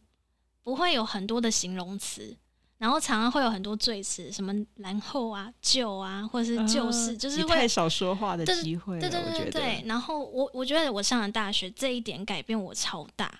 [0.63, 2.35] 不会有很多的形容词，
[2.77, 8.99] 然后常常会有很多赘词，什么然后啊、就啊，或者是就是，就是太少说话的机会。
[8.99, 9.83] 对对对对。
[9.85, 13.31] 然后我我觉得我上了大学这一点改变我超大。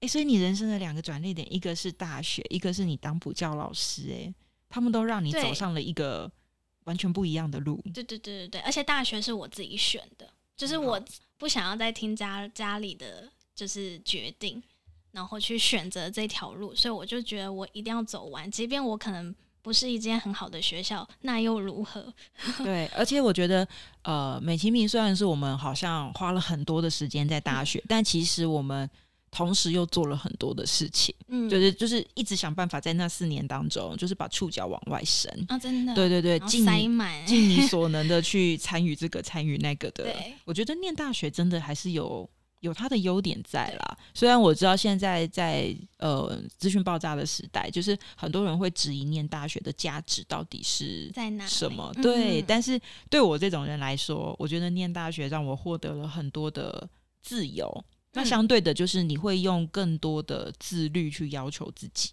[0.00, 4.10] 哎，所以你人生的两个转捩点，一个是大学，一个是你当补教老师。
[4.12, 4.32] 哎，
[4.68, 6.30] 他们都让你走上了一个
[6.84, 7.80] 完全不一样的路。
[7.92, 11.02] 对对对对对，而且大学是我自己选的，就是我
[11.36, 14.62] 不想要再听家家里的就是决定。
[15.18, 22.14] 然后去选择这条路，所以我就觉得我一定要走完，即便我可能不是一间很好的学校，那又如何？
[22.62, 23.66] 对，而且我觉得，
[24.02, 28.88] 呃，美其名虽然是我们好像花了很多的时间在大学， 但其实我们
[29.32, 40.04] 同时又做了很多的事情，嗯，就是就是一直想办法在那四年当中，就是把触角往外伸啊，真的，对对对，塞满，尽你 所能的去参与这个，参与那个的。
[40.04, 42.30] 对，我觉得念大学真的还是有。
[42.60, 51.92] 有它的优点在啦，虽然我知道现在在呃资讯爆炸的时代，就是很多人会质疑念大学的价值到底是在哪什么？
[52.02, 56.88] 对，但是对我这种人来说，我觉得念大学让我获得了很多的
[57.22, 57.84] 自由。
[58.14, 62.10] 那相对的，就是你会用更多的自律去要求自己。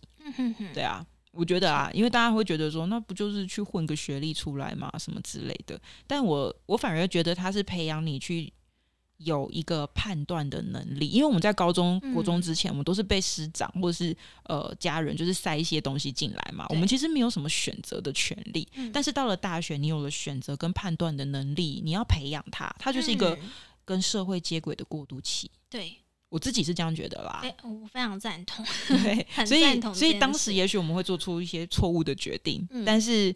[0.75, 5.81] 对啊，我觉得啊，因为大家会觉得说，那不就是去混个学历出来嘛，什么之类的。
[6.05, 8.53] 但我我反而觉得他是培养你去。
[9.17, 16.65] 有一个判断的能力，因为我们在高中、国中之前，我们都是被师长或者是呃家人，就是塞一些东西进来嘛。
[16.69, 18.67] 我们其实没有什么选择的权利。
[18.91, 23.37] 但是到了大学，你有了选择跟判断的能力，你要培养它，它就是一个
[23.85, 25.49] 跟社会接轨的过渡期。
[25.69, 25.93] 对
[26.29, 27.39] 我自己是这样觉得啦。
[27.43, 28.65] 哎，我非常赞同。
[28.87, 33.35] 对，所以所以当时也许我们会做出一些错误的决定，但是。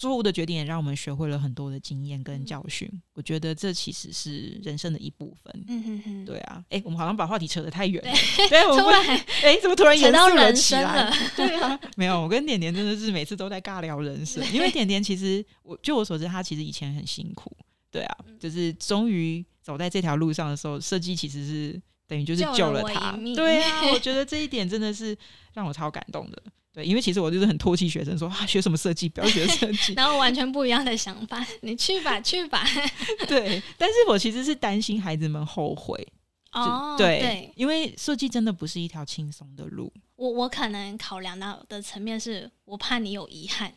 [0.00, 2.90] 错误的决定也让我们学会了很多的经验跟教训。
[3.12, 5.64] 我觉得这其实是人生的一部分。
[5.68, 6.64] 嗯哼哼，对啊。
[6.70, 8.10] 哎，我们好像把话题扯得太远了。
[8.48, 9.06] 对， 突然，
[9.42, 11.12] 哎，怎么突然严肃了起来？
[11.36, 14.42] 对啊，没有，我跟点点真的是每次都在尬聊人生。
[14.54, 17.54] 因为点点其实，我就我所知，他其实以前很辛苦。
[17.90, 23.12] 对啊，就是终于走在这条路上的时候，设计其实是等于就是救了他。
[23.36, 25.14] 对啊， 我觉得这一点真的是
[25.52, 26.42] 让我超感动的。
[26.72, 32.64] 对，因为其实我就是很唾弃学生，说啊学什么设计，不要学设计， 然后完全不一样的想法，你去吧，去吧。
[33.26, 36.06] 对，但是我其实是担心孩子们后悔。
[36.52, 39.92] 哦，对，因为设计真的不是一条轻松的路。
[40.16, 43.72] 我我可能考量到的层面是我怕你有遗憾。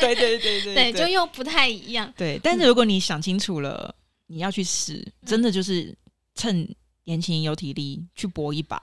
[0.00, 2.12] 对对对对，对，就又不太一样。
[2.14, 3.94] 对，但是如果你想清楚了，
[4.26, 5.96] 你要去试，真的就是
[6.34, 6.68] 趁
[7.04, 8.80] 年轻有体力去搏一把。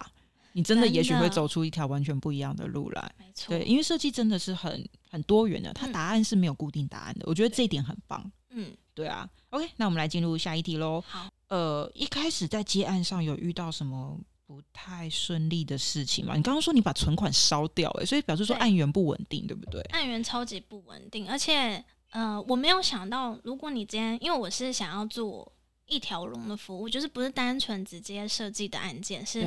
[0.53, 3.49] 你真的也许会走出一条完全不一样的路来，没错。
[3.49, 7.23] 对，因为设计真的是很很多元的，它答案是没有固定答案的。
[7.25, 8.31] 我觉得这一点很棒。
[8.49, 9.29] 嗯，对啊。
[9.51, 11.01] OK，那我们来进入下一题喽。
[11.07, 16.35] 好，呃，一开始在接案上有遇到什么不太顺利的事情吗？
[16.35, 19.81] 你刚刚说你把存款烧掉，哎，所以表示说案源不稳定，对不对？
[19.91, 25.49] 案源超级不稳定，而且呃，我没有想到，如果你今天，因为我是想要做。
[25.91, 29.41] 一条龙的服务就是不是单纯直接设计的案件，是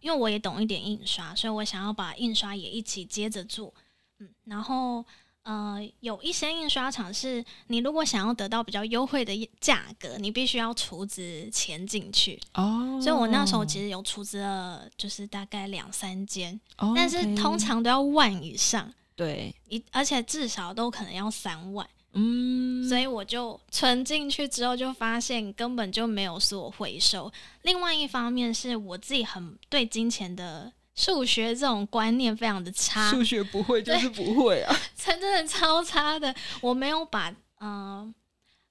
[0.00, 3.74] 因为我也懂一点印刷，所以我想要把印刷也一起接着做。
[4.20, 5.04] 嗯，然后
[5.42, 13.00] 呃，有一些印刷厂是你如果想要得到比较优惠的价格，你必须要出资钱进去哦。
[13.02, 16.60] 所以我那时候其实有出资了，就是大概两三间，
[16.94, 18.92] 但是通常都要万以上。
[19.16, 27.30] 对，一而且至少都可能要三万，嗯，所以我就存进去之后，就发现根本就没有所回收。
[27.62, 34.76] 另外一方面是我自己很对金钱的数学这种观念非常的差，数学不会就是不会啊。
[34.96, 38.12] 真的超差的，我没有把嗯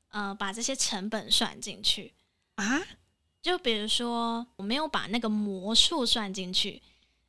[0.09, 2.13] 呃把这些成本算进去。
[2.55, 2.81] 啊，
[3.41, 6.81] 就比如说，我没有把那个魔术算进去，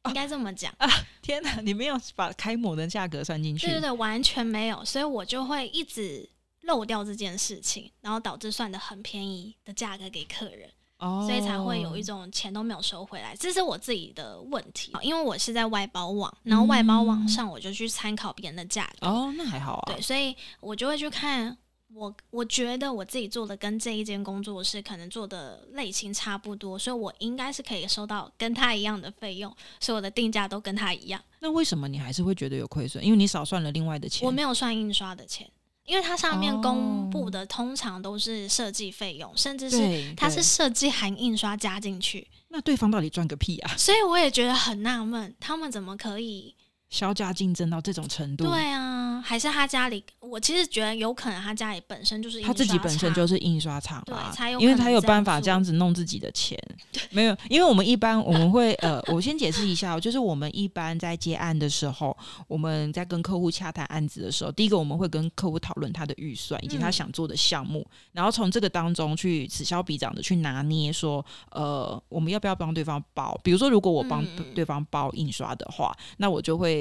[0.09, 0.89] 应该这么讲啊。
[1.23, 3.67] 天哪，你没有把开模的价格算进去？
[3.67, 6.29] 对对对，完全没有，所以我就会一直
[6.63, 13.37] 漏掉这件事情，然后导致算的很便宜的价格给客人，哦，所以才会有一种钱都没有收回来。
[13.37, 19.93] 这是我自己的问题，因为我是在外包网，然后外包网上我就去参考别人的价格，哦，那还好啊。
[19.93, 21.57] 对，所以我就会去看。
[21.95, 31.21] 我我觉得我自己做的跟这一间工作室可能做的类型差不多，所以我应该是可以收到跟他一样的费用，所以我的定价都跟他一样。
[31.41, 33.03] 那为什么你还是会觉得有亏损？
[33.05, 34.27] 因为你少算了另外的钱。
[34.27, 35.51] 我没有算印刷的钱，
[35.87, 43.75] 因为它上面公布的通常都是设计费用，甚至是，它是设计含印刷加进去，那对方到底赚个屁啊？
[43.77, 46.55] 所以我也觉得很纳闷，他们怎么可以？
[46.91, 50.03] 销价竞争到这种程度，对啊，还是他家里？
[50.21, 56.59] 我其实觉得有可能他家里本身就是印他自己本身就是印刷厂啦对才有，因为他有办法这样子弄自己的钱。
[57.11, 73.39] 没有，因为我们一般我们会呃，我先解释一下哦，就是我们一般在接案的时候，我们在跟客户洽谈案子的时候，第一个我们会跟客户讨论他的预算以及他嗯想做的项目，然后从这个当中去此消彼长的去拿捏说，呃，我们要不要帮对方包？
[73.45, 74.25] 比如说，如果我帮
[74.55, 76.78] 对方包印刷的话，那我就会。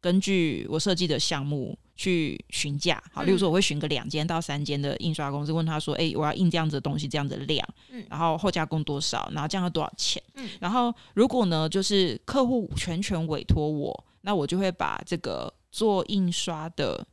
[0.00, 3.50] 根据我设计的项目去询价，好，例如说嗯。
[3.50, 8.02] 我会询个两间到三间的印刷公司，问他说：“哎、我要印这样子的东西，这样子的量，嗯。
[8.08, 10.22] 然后后加工多少，然后这样要多少钱？
[10.34, 10.48] 嗯。
[10.58, 17.06] 然后如果呢，就是客户全权委托我，那我就会把这个做印刷的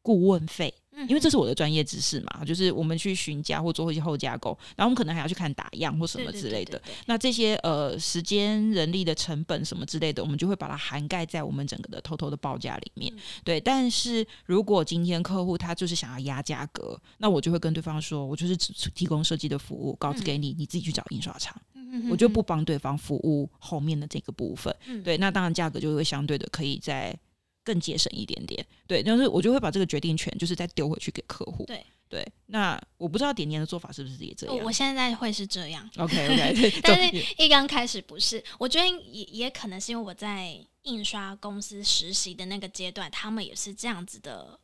[0.00, 6.78] 顾问费，嗯因为这是我的专业知识嘛，就是我们去询价或做一些后加工，然后我们可能还要去看打样或什么之类的。
[6.78, 13.12] 对对对那这些呃时间、人力的成本什么之类的，我们就会把它涵盖在我们整个的偷偷的报价里面。
[13.14, 24.74] 嗯对，但是如果今天客户他就是想要压价格，那我就会跟对方说，我就是只提供设计的服务，稿子给你，你自己去找印刷厂，嗯我就不帮对方服务后面的这个部分。
[24.86, 27.16] 嗯对，那当然价格就会相对的可以再
[27.64, 28.64] 更节省一点点。
[28.86, 31.64] 对，但是我就会把这个决定权就是再丢回去给客户。
[31.66, 44.56] 对对，那我不知道点点的做法是不是也这样我我现在会是这样，？OK OK， 但是一刚开始不是，我觉得也也可能是因为我在印刷公司实习的那个阶段，他们也是这样子的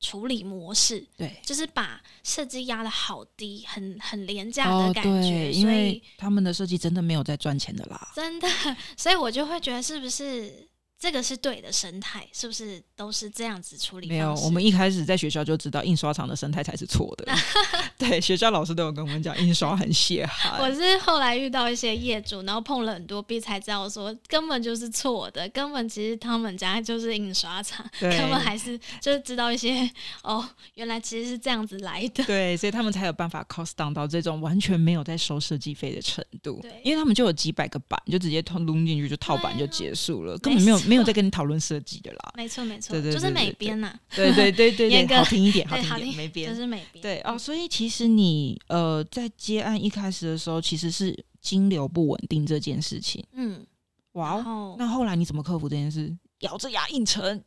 [0.00, 1.40] 处理模式，对。
[1.42, 8.12] 就是把设计压的好低，很很廉价的哦，感觉，对，因所为以他们的设计真的没有在赚钱的啦。
[8.14, 8.48] 真的，
[8.98, 10.67] 所以我就会觉得是不是
[10.98, 14.08] 这个是对的生态，是不是都是这样子处理？
[14.08, 17.32] 没有，我们一开始在学校就知道印刷厂的生态才是错的。
[18.08, 20.58] 对，学校老师都有跟我们讲，印刷很血汗。
[20.62, 29.90] 我是后来遇到一些业主，然后碰了很多壁，才知道说根本就是错的，根本其实他们家就是印刷厂，对根本还是就是知道一些
[30.22, 32.22] 哦，原来其实是这样子来的。
[32.24, 36.60] 对，所以他们才有办法 cost down 到这种完全没有在收设计费的程度。
[36.62, 42.32] 对因为他们就有几百个版，就直接通撸进去就套版就结束了，根本没有没没有在跟你讨论设计的啦。
[42.36, 46.54] 没错没错，对对对就是美编呐、对对对对严对， 格好听一点，好听一点，对好听没编就。
[46.60, 47.02] 是美编。
[47.02, 53.24] 对哦，所以其实你呃在接案一开始的时候，其实是金流不稳定这件事情。
[53.32, 53.66] 嗯，
[54.12, 56.16] 哇哦，那后来你怎么克服这件事？
[56.40, 57.42] 咬着牙硬撑，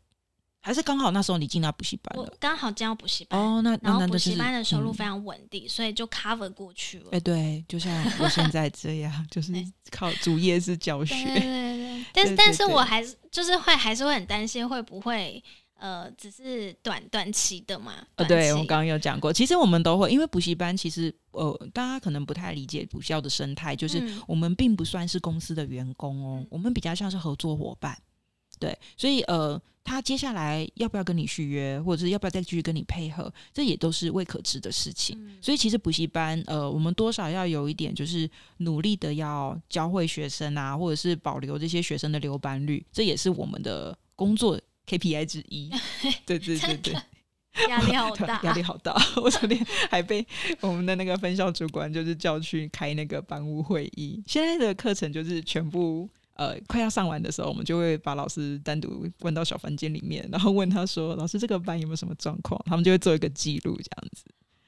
[0.60, 2.34] 还是刚好那时候你进到补习班了？
[2.40, 7.10] 刚好进到补习班，哦，那然后补习班的收入嗯非常稳定，所以就 cover 过去了。
[7.12, 9.54] 哎、对，就像我现在这样，就是
[9.92, 11.26] 靠主业是教对对学。
[11.26, 15.42] 对对，但是对但是我还是就是会还是会很担心会不会
[15.82, 17.94] 呃只是短短期的嘛？
[18.16, 27.98] 呃，对我刚刚有讲过，其实我们都会，因为补习班其实呃，大家可能不太理解补校的生态，就是嗯我们并不算是公司的员工哦，嗯我们比较像是合作伙伴。
[28.60, 35.18] 对，所以呃，他接下来要不要跟你续约，或者是要不要再继续跟你配合，这也都是未可知的事情。
[35.20, 44.60] 嗯所以其实补习班，呃，我们多少要有一点，就是努力的要教会学生啊，或者是保留这些学生的留班率，这也是我们的工作
[44.98, 45.70] KPI 之一。
[46.26, 46.94] 对对对 对，
[47.70, 48.96] 压力好大，压力好大。
[49.16, 50.26] 我昨天还被
[50.60, 54.22] 我们的那个分校主管就是叫去开那个班务会议。
[54.28, 56.10] 现在的课程就是全部。
[56.36, 64.26] 呃，快要上完的时候，我们就会把老师单独问到小房间里面，然后问他说：“老师，这个班有没有什么状况？”他们就会做一个记录，这样子。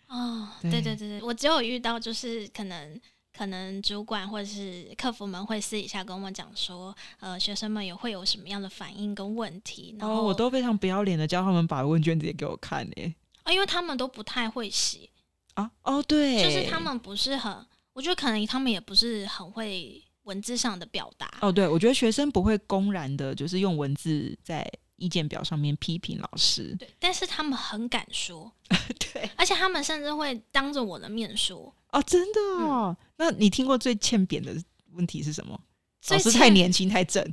[0.07, 2.99] 哦，对对对对对，我只有遇到就是可能
[3.35, 15.09] 可能主管或者是客服们会私底下跟我们讲说，呃，学生们也会有什么样的反应跟问题，然后、哦，我都非常不要脸的叫他们把问卷直接给我看诶、啊，因为他们都不太会写，
[15.55, 21.31] 啊，哦，对，就是他们不是很，我觉得可能他们也不是很会文字上的表达。
[21.41, 24.65] 哦，对，我觉得学生不会公然的，就是用文字在
[24.97, 26.75] 意见表上面批评老师。
[26.77, 28.51] 对，但是他们很敢说，
[29.11, 31.73] 对，而且他们甚至会当着我的面说。
[31.91, 32.95] 哦，真的哦。
[33.23, 34.53] 那你听过最欠扁的
[34.91, 35.57] 问题是什么？
[36.01, 37.23] 最老师太年轻太正。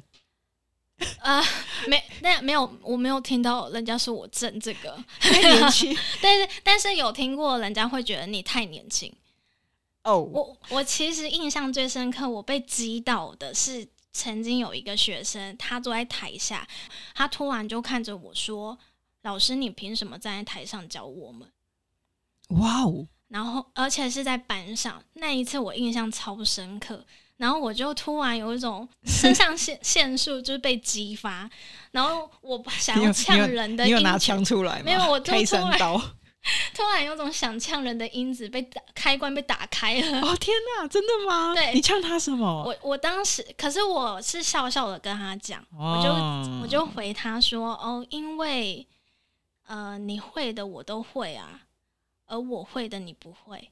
[1.18, 1.42] 啊、
[1.88, 9.12] 没，那没有，我没有听到人家说我正这个，太年轻 但是但是有听过人家会觉得你太年轻。
[10.04, 16.68] 哦，我我其实印象最深刻，我被击倒的是曾经有一个学生，他坐在台下，
[17.16, 18.78] 他突然就看着我说
[19.22, 21.50] ：“老师，你凭什么站在台上教我们
[22.50, 27.04] 哇哦，？”然后而且是在班上，那一次我印象超深刻。
[27.38, 31.48] 然后我就突然有一种 肾上腺腺素就是被激发，
[31.90, 34.82] 然后我想要呛人的你有拿枪出来吗？
[34.84, 35.98] 没有我就突然刀。
[36.74, 40.20] 突然有种想呛人的因子被打开关被打开了。
[40.20, 41.54] 哦天哪，真的吗？
[41.54, 42.62] 对你呛他什么？
[42.64, 48.86] 我我当时，可是我是笑笑的跟他讲，我就哦我就回他说：“哦，因为
[49.66, 51.60] 呃，你会的我都会啊，
[52.30, 53.70] 而我会的你不会。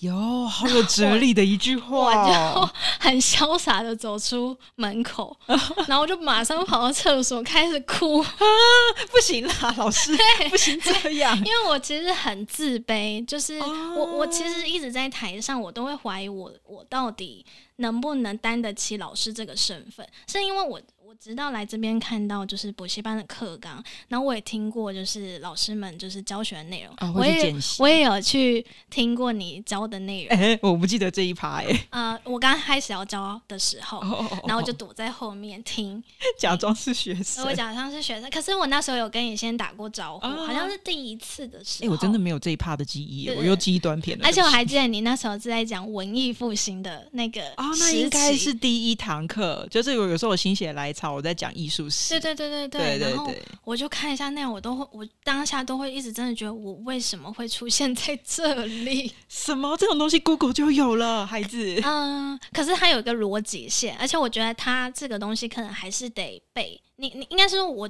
[0.00, 2.70] 有好有哲理的一句话 我就。
[3.00, 5.34] 很潇洒的走出门口，
[5.88, 10.14] 然后我就马上跑到厕所开始哭，不行啦，老师，
[10.50, 11.34] 不行这样。
[11.38, 17.46] 因为我其实很自卑，就是哦我我其实一直在台上，我都会怀疑我我到底
[17.76, 33.98] 能不能担得起老师这个身份，是因为我我直到来这边看到就是补习班的课纲，然后我也听过就是老师们就是教学的内容，啊我也我也有去听过你教的内容，哎、我不记得这一趴哎、呃，我刚开始要教的时候。
[33.98, 36.02] 哦然后我就躲在后面听，
[36.38, 37.44] 假装是学生。
[37.44, 41.92] 我假装是学生，可是我那时候有跟你先打过招呼，啊好像是第一次的时候哎、候。
[41.92, 44.24] 我真的没有这一趴的记忆我又记忆断片了。
[44.28, 52.10] 而且我还记得你那时候是在讲文艺复兴的那个哦，那应该是第一堂课，就是我有时候我心血来潮，我在讲艺术史。
[52.10, 53.32] 对对对对对对然后
[53.64, 59.12] 我就看一下那样，我都会，我当下都会一直真的觉得，我为什么会出现在这里？
[59.28, 61.80] 什么这种东西，Google 就有了，孩子。
[61.84, 66.80] 嗯，可是它有一个逻辑线，而且我觉得它这个东西可能还是得背。
[66.96, 67.88] 你你应该是说我。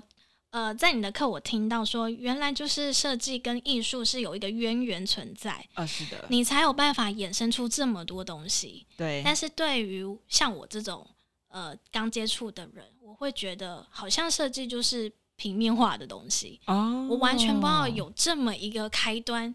[0.51, 8.87] 呃，在你的课我听到说，原来就是设计跟艺术是有一个渊源存在，啊，是的，你才有办法衍生出这么多东西。
[8.97, 11.07] 对，但是对于像我这种
[11.49, 19.55] 呃刚接触的人，我会觉得好像设计就是平面化的东西，哦，我完全不知道有这么一个开端。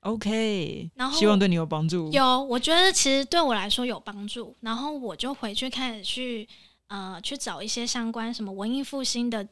[0.00, 2.10] OK，然后希望对你有帮助。
[2.10, 4.56] 有，我觉得其实对我来说有帮助。
[4.62, 6.48] 然后我就回去开始去
[6.88, 9.46] 呃去找一些相关什么文艺复兴的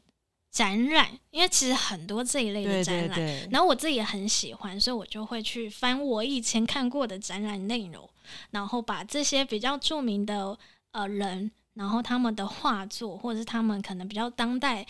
[0.50, 3.08] 展览，因为其实很多这一类的展览。
[3.10, 8.10] 对对，然后我自己也很喜欢，所以我就会去翻我以前看过的展览内容，
[8.50, 10.58] 然后把这些比较著名的
[10.90, 14.86] 呃人，然后他们的画作或者是他们可能比较当代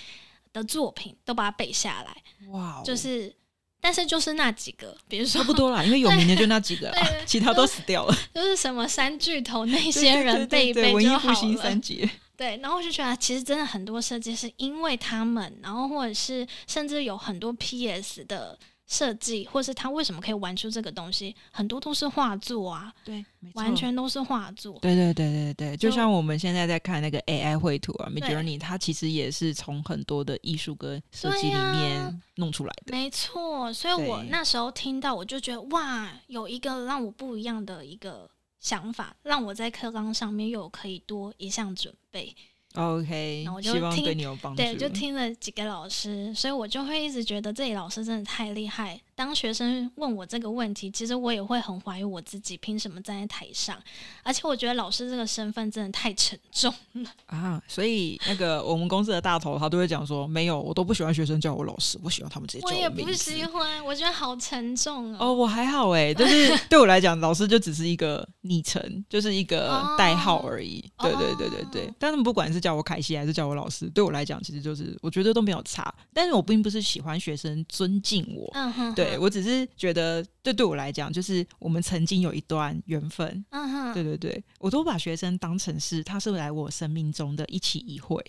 [0.53, 2.49] 的作品，都把它背下来。
[2.49, 3.33] 哇哦，就是，
[3.81, 6.93] 但是就是那几个，比如说差不多啦，因为有名的就那几个
[7.25, 8.17] 其他都死掉了。
[8.35, 11.79] 就是什么三巨头那些人背一背就好复兴三了。
[11.79, 18.59] 杰， 对，然后我就觉得其实真的很多设计是因为他们，然后或者是甚至有很多 PS 的
[18.91, 23.25] 设计，或是他为什么可以玩出这个东西，很多都是画作啊，对，
[23.55, 24.77] 完全都是画作。
[24.81, 32.91] 对对对对对，就就像我们现在在看那个 AI 绘图啊对，Midjourney，它其实也是从很多的艺术跟设计里面弄出来的。
[32.91, 38.29] 没错，所以我那时候听到，我就觉得哇，有一个让我不一样的一个
[38.59, 42.35] 想法，让我在课纲上面又有可以多一项准备。
[42.75, 44.63] OK，然后我就希望听对你有帮助。
[44.63, 49.01] 对，就听了几个老师，所以我就会一直觉得这里老师真的太厉害。
[49.21, 53.77] 当学生问我这个问题，其实我也会很怀疑我自己，凭什么站在台上？
[54.23, 57.11] 而且我觉得老师这个身份真的太沉重了。
[57.29, 65.35] 啊，所以那个我们公司的大头他都会讲说，没有，我都不喜欢学生叫我老师，我喜欢他们直接叫我也名字不喜欢，我觉得好沉重哦，哦。
[65.35, 70.83] 我还好哎，就是 对我来讲，老师就只是一个昵称，就是一个代号而已。
[70.97, 75.95] 哦对对对对对，但他们不管是叫我凯西还是叫我老师，对我来讲，其实就是我觉得都没有差。
[76.15, 83.45] 但是我并不是喜欢学生尊敬我，嗯哼，对我只是觉得，这对我来讲，就是我们曾经有一段缘分。
[83.51, 88.25] 嗯哼，对对对，我都把学生当成是他是来我生命中的一期一会。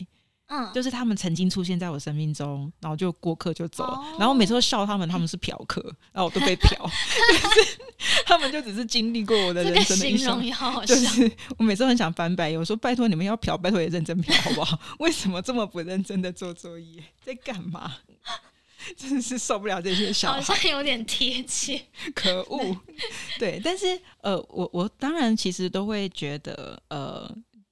[0.54, 7.78] 嗯，就是他们曾经出现在我生命中，然后就过客就走了，哦然后我每次都笑他们，他们是嫖客，然后我都被嫖， 就是
[8.26, 10.44] 他们就只是经历过我的人生的一生容。
[10.44, 10.94] 也好好就。
[10.94, 14.78] 是我每次都很想翻白眼，我说拜托你们要嫖，拜托也认真嫖好不好？
[15.00, 17.90] 为什么这么不认真的做作业，在干嘛？
[18.98, 20.42] 真的是受不了这些小孩。
[20.42, 20.56] 好。
[20.56, 21.82] 像有点贴切，
[22.14, 22.78] 可恶，
[23.40, 27.30] 对，但是呃，我我当然其实都会觉得呃。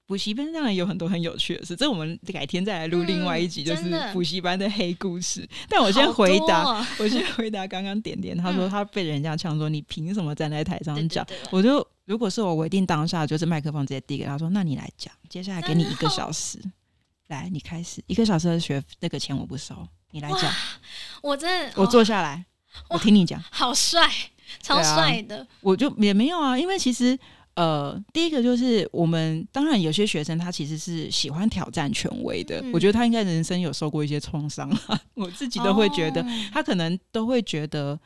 [0.10, 5.47] 补习班当然有很多很有趣的事，这我们改天再来录另外一集，就是补习班的黑故事。
[5.70, 11.24] 但我先回答，我先回答刚刚点点，他说嗯他被人家呛说你凭什么站在台上讲？
[11.28, 16.60] 对我就如果是我，我一定当下就是麦克风直接递给他说，那你来讲，接下来给你一个小时，
[17.28, 18.03] 来你开始。
[18.07, 19.76] 一个小时的学那个钱我不收，
[20.12, 20.51] 你来讲，
[21.22, 22.45] 我真的我哦坐下来，
[22.89, 23.41] 我听你讲。
[23.51, 24.10] 好帅，
[24.62, 27.18] 超帅的，我就也没有啊，因为其实
[27.55, 37.99] 呃，第一个就是我们当然有些学生他其实是喜欢挑战权威的，嗯我觉得他应该人生有受过一些创伤啊， 我自己都会觉得、哦他可能都会觉得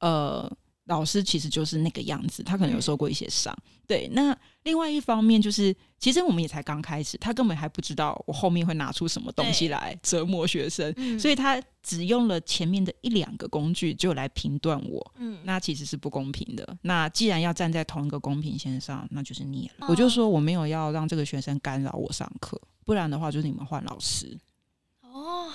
[0.00, 0.50] 呃。
[0.86, 3.56] 老师其实就是那个样子，他可能有受过一些伤。
[3.86, 15.12] 对，那另外一方面就是，其实我们也才刚开始，他根本还不知道我后面会拿出什么东西来折磨学生，嗯所以他只用了前面的一两个工具就来评断我。
[15.18, 16.76] 嗯，那其实是不公平的。
[16.82, 19.86] 那既然要站在同一个公平线上，那就是你了。
[19.86, 24.36] 哦我就说我没有要让这个学生干扰我上课，不然的话就是你们换老师。
[25.02, 25.48] 哦，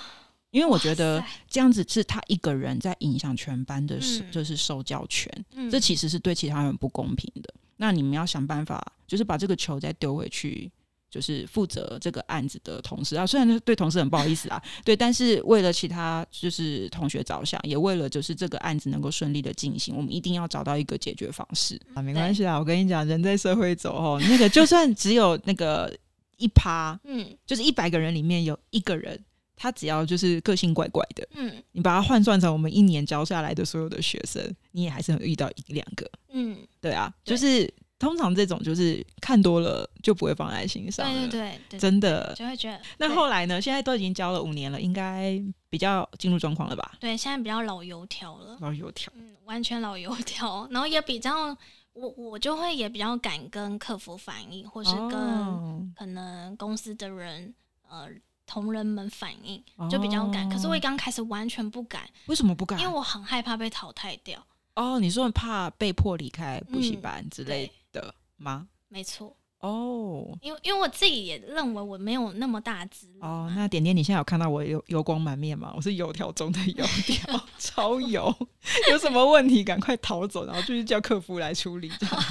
[0.52, 7.52] 因为我觉得这样子是他一个人在影响全班的受，嗯就是受教权，嗯这其实是对其他人不公平的。
[7.76, 10.70] 那你们要想办法，就是把这个球再丢回去。
[11.10, 22.00] 就是负责这个案子的同事啊，虽然对同事很不好意思啊， 对，但是为了其他就是同学着想，也为了就是这个案子能够顺利的进行，我们一定要找到一个解决方式啊。
[22.00, 25.94] 没关系啊，我跟你讲，人在社会走哦，那个就算只有那个
[26.38, 29.22] 一趴，嗯就是一百个人里面有一个人，
[29.62, 34.42] 他只要就是个性怪怪的，嗯你把它换算成我们一年教下来的所有的学生，
[34.72, 36.10] 你也还是能遇到一两个。
[36.30, 42.34] 嗯，对啊，对就是通常这种就是看多了就不会放在心上，对对对对，真的。
[42.34, 43.62] 就会觉得那后来呢？
[43.62, 45.40] 现在都已经教了五年了，应该
[45.70, 46.96] 比较进入状况了吧？
[46.98, 51.56] 对现在比较老油条了，老油条，嗯，完全老油条，然后也比较
[51.92, 57.54] 我我就会也比较敢跟客服反映，或是跟哦可能公司的人
[57.88, 58.08] 呃
[58.52, 60.46] 同仁们反应，就比较敢。
[60.50, 62.78] 可是我刚开始完全不敢，为什么不敢？
[62.78, 64.46] 因为我很害怕被淘汰掉。
[64.74, 68.68] 哦，你说怕被迫离开补习嗯班之类的吗？
[68.88, 75.72] 没错，哦因为因为我自己也认为我没有那么大资历哦，嘛那点点，你现在有看到我油油光满面吗？
[75.74, 78.34] 我是油条中的油条， 超油，
[78.92, 81.90] 有什么问题赶快逃走，然后就是叫客服来处理。
[81.98, 82.24] 这样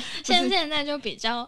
[0.24, 1.46] 现现在就比较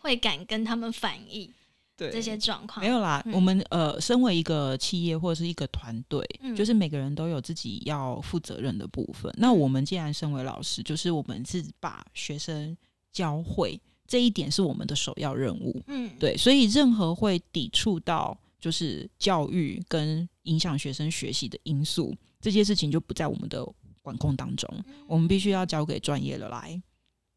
[0.00, 1.52] 会敢跟他们反映
[1.96, 2.84] 对，这些状况。
[2.84, 9.32] 没有啦，嗯我们呃，身为一个企业或者是一个团队，嗯就是每个人都有自己要负责任的部分。
[9.38, 12.76] 那我们既然身为老师，就是我们是把学生
[13.12, 15.82] 教会，这一点是我们的首要任务。
[15.86, 23.66] 嗯，对，所以任何会抵触到就是教育跟影响学生学习的因素，这些事情就不在我们的
[24.02, 24.68] 管控当中。
[24.86, 26.80] 嗯我们必须要交给专业的来。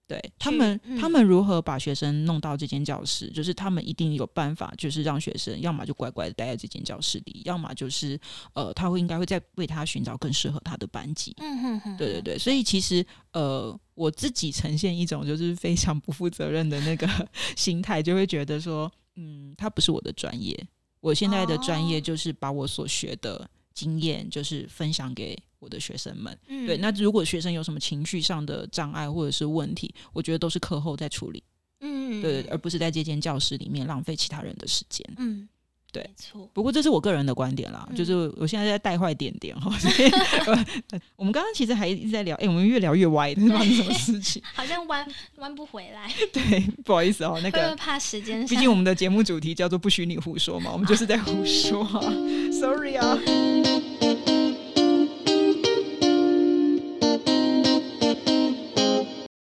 [0.09, 0.97] 对他们，嗯。
[0.97, 8.19] 他们如何把学生弄到这间教室，就是他们一定有办法，就是让学生要么就乖乖的待在这间教室里，要么就是
[8.53, 11.35] 呃，他会应该会再为他寻找更适合他的班级。
[11.37, 17.07] 嗯哼哼，对对对，所以其实呃，我自己呈现一种就是非常不负责任的那个
[17.55, 20.57] 心态，就会觉得说，嗯，他不是我的专业，
[21.01, 22.01] 我现在的专业哦。
[22.01, 26.37] 就是把我所学的经验，就是分享给我的学生们。
[26.47, 31.43] 嗯对，那如果学生有什么情绪上的障碍或者是问题，我觉得都是课后再处理，
[31.81, 35.05] 嗯，对，而不是在这间教室里面浪费其他人的时间。
[35.17, 35.47] 嗯，
[35.91, 40.09] 对没错，不过这是我个人的观点啦，嗯就是我现在在带坏点点哈，所以
[40.91, 44.41] 呃我们刚刚其实还一直在聊，哎、我们越聊越歪，这是发生什么事情？
[44.53, 45.05] 好像弯
[45.37, 47.75] 弯不回来，对，不好意思哦，那个。
[47.75, 48.55] 怕时间毕？
[48.57, 52.01] 竟我们的节目主题叫做“不许你胡说”嘛，我们就是在胡说啊，
[52.51, 53.17] sorry 啊。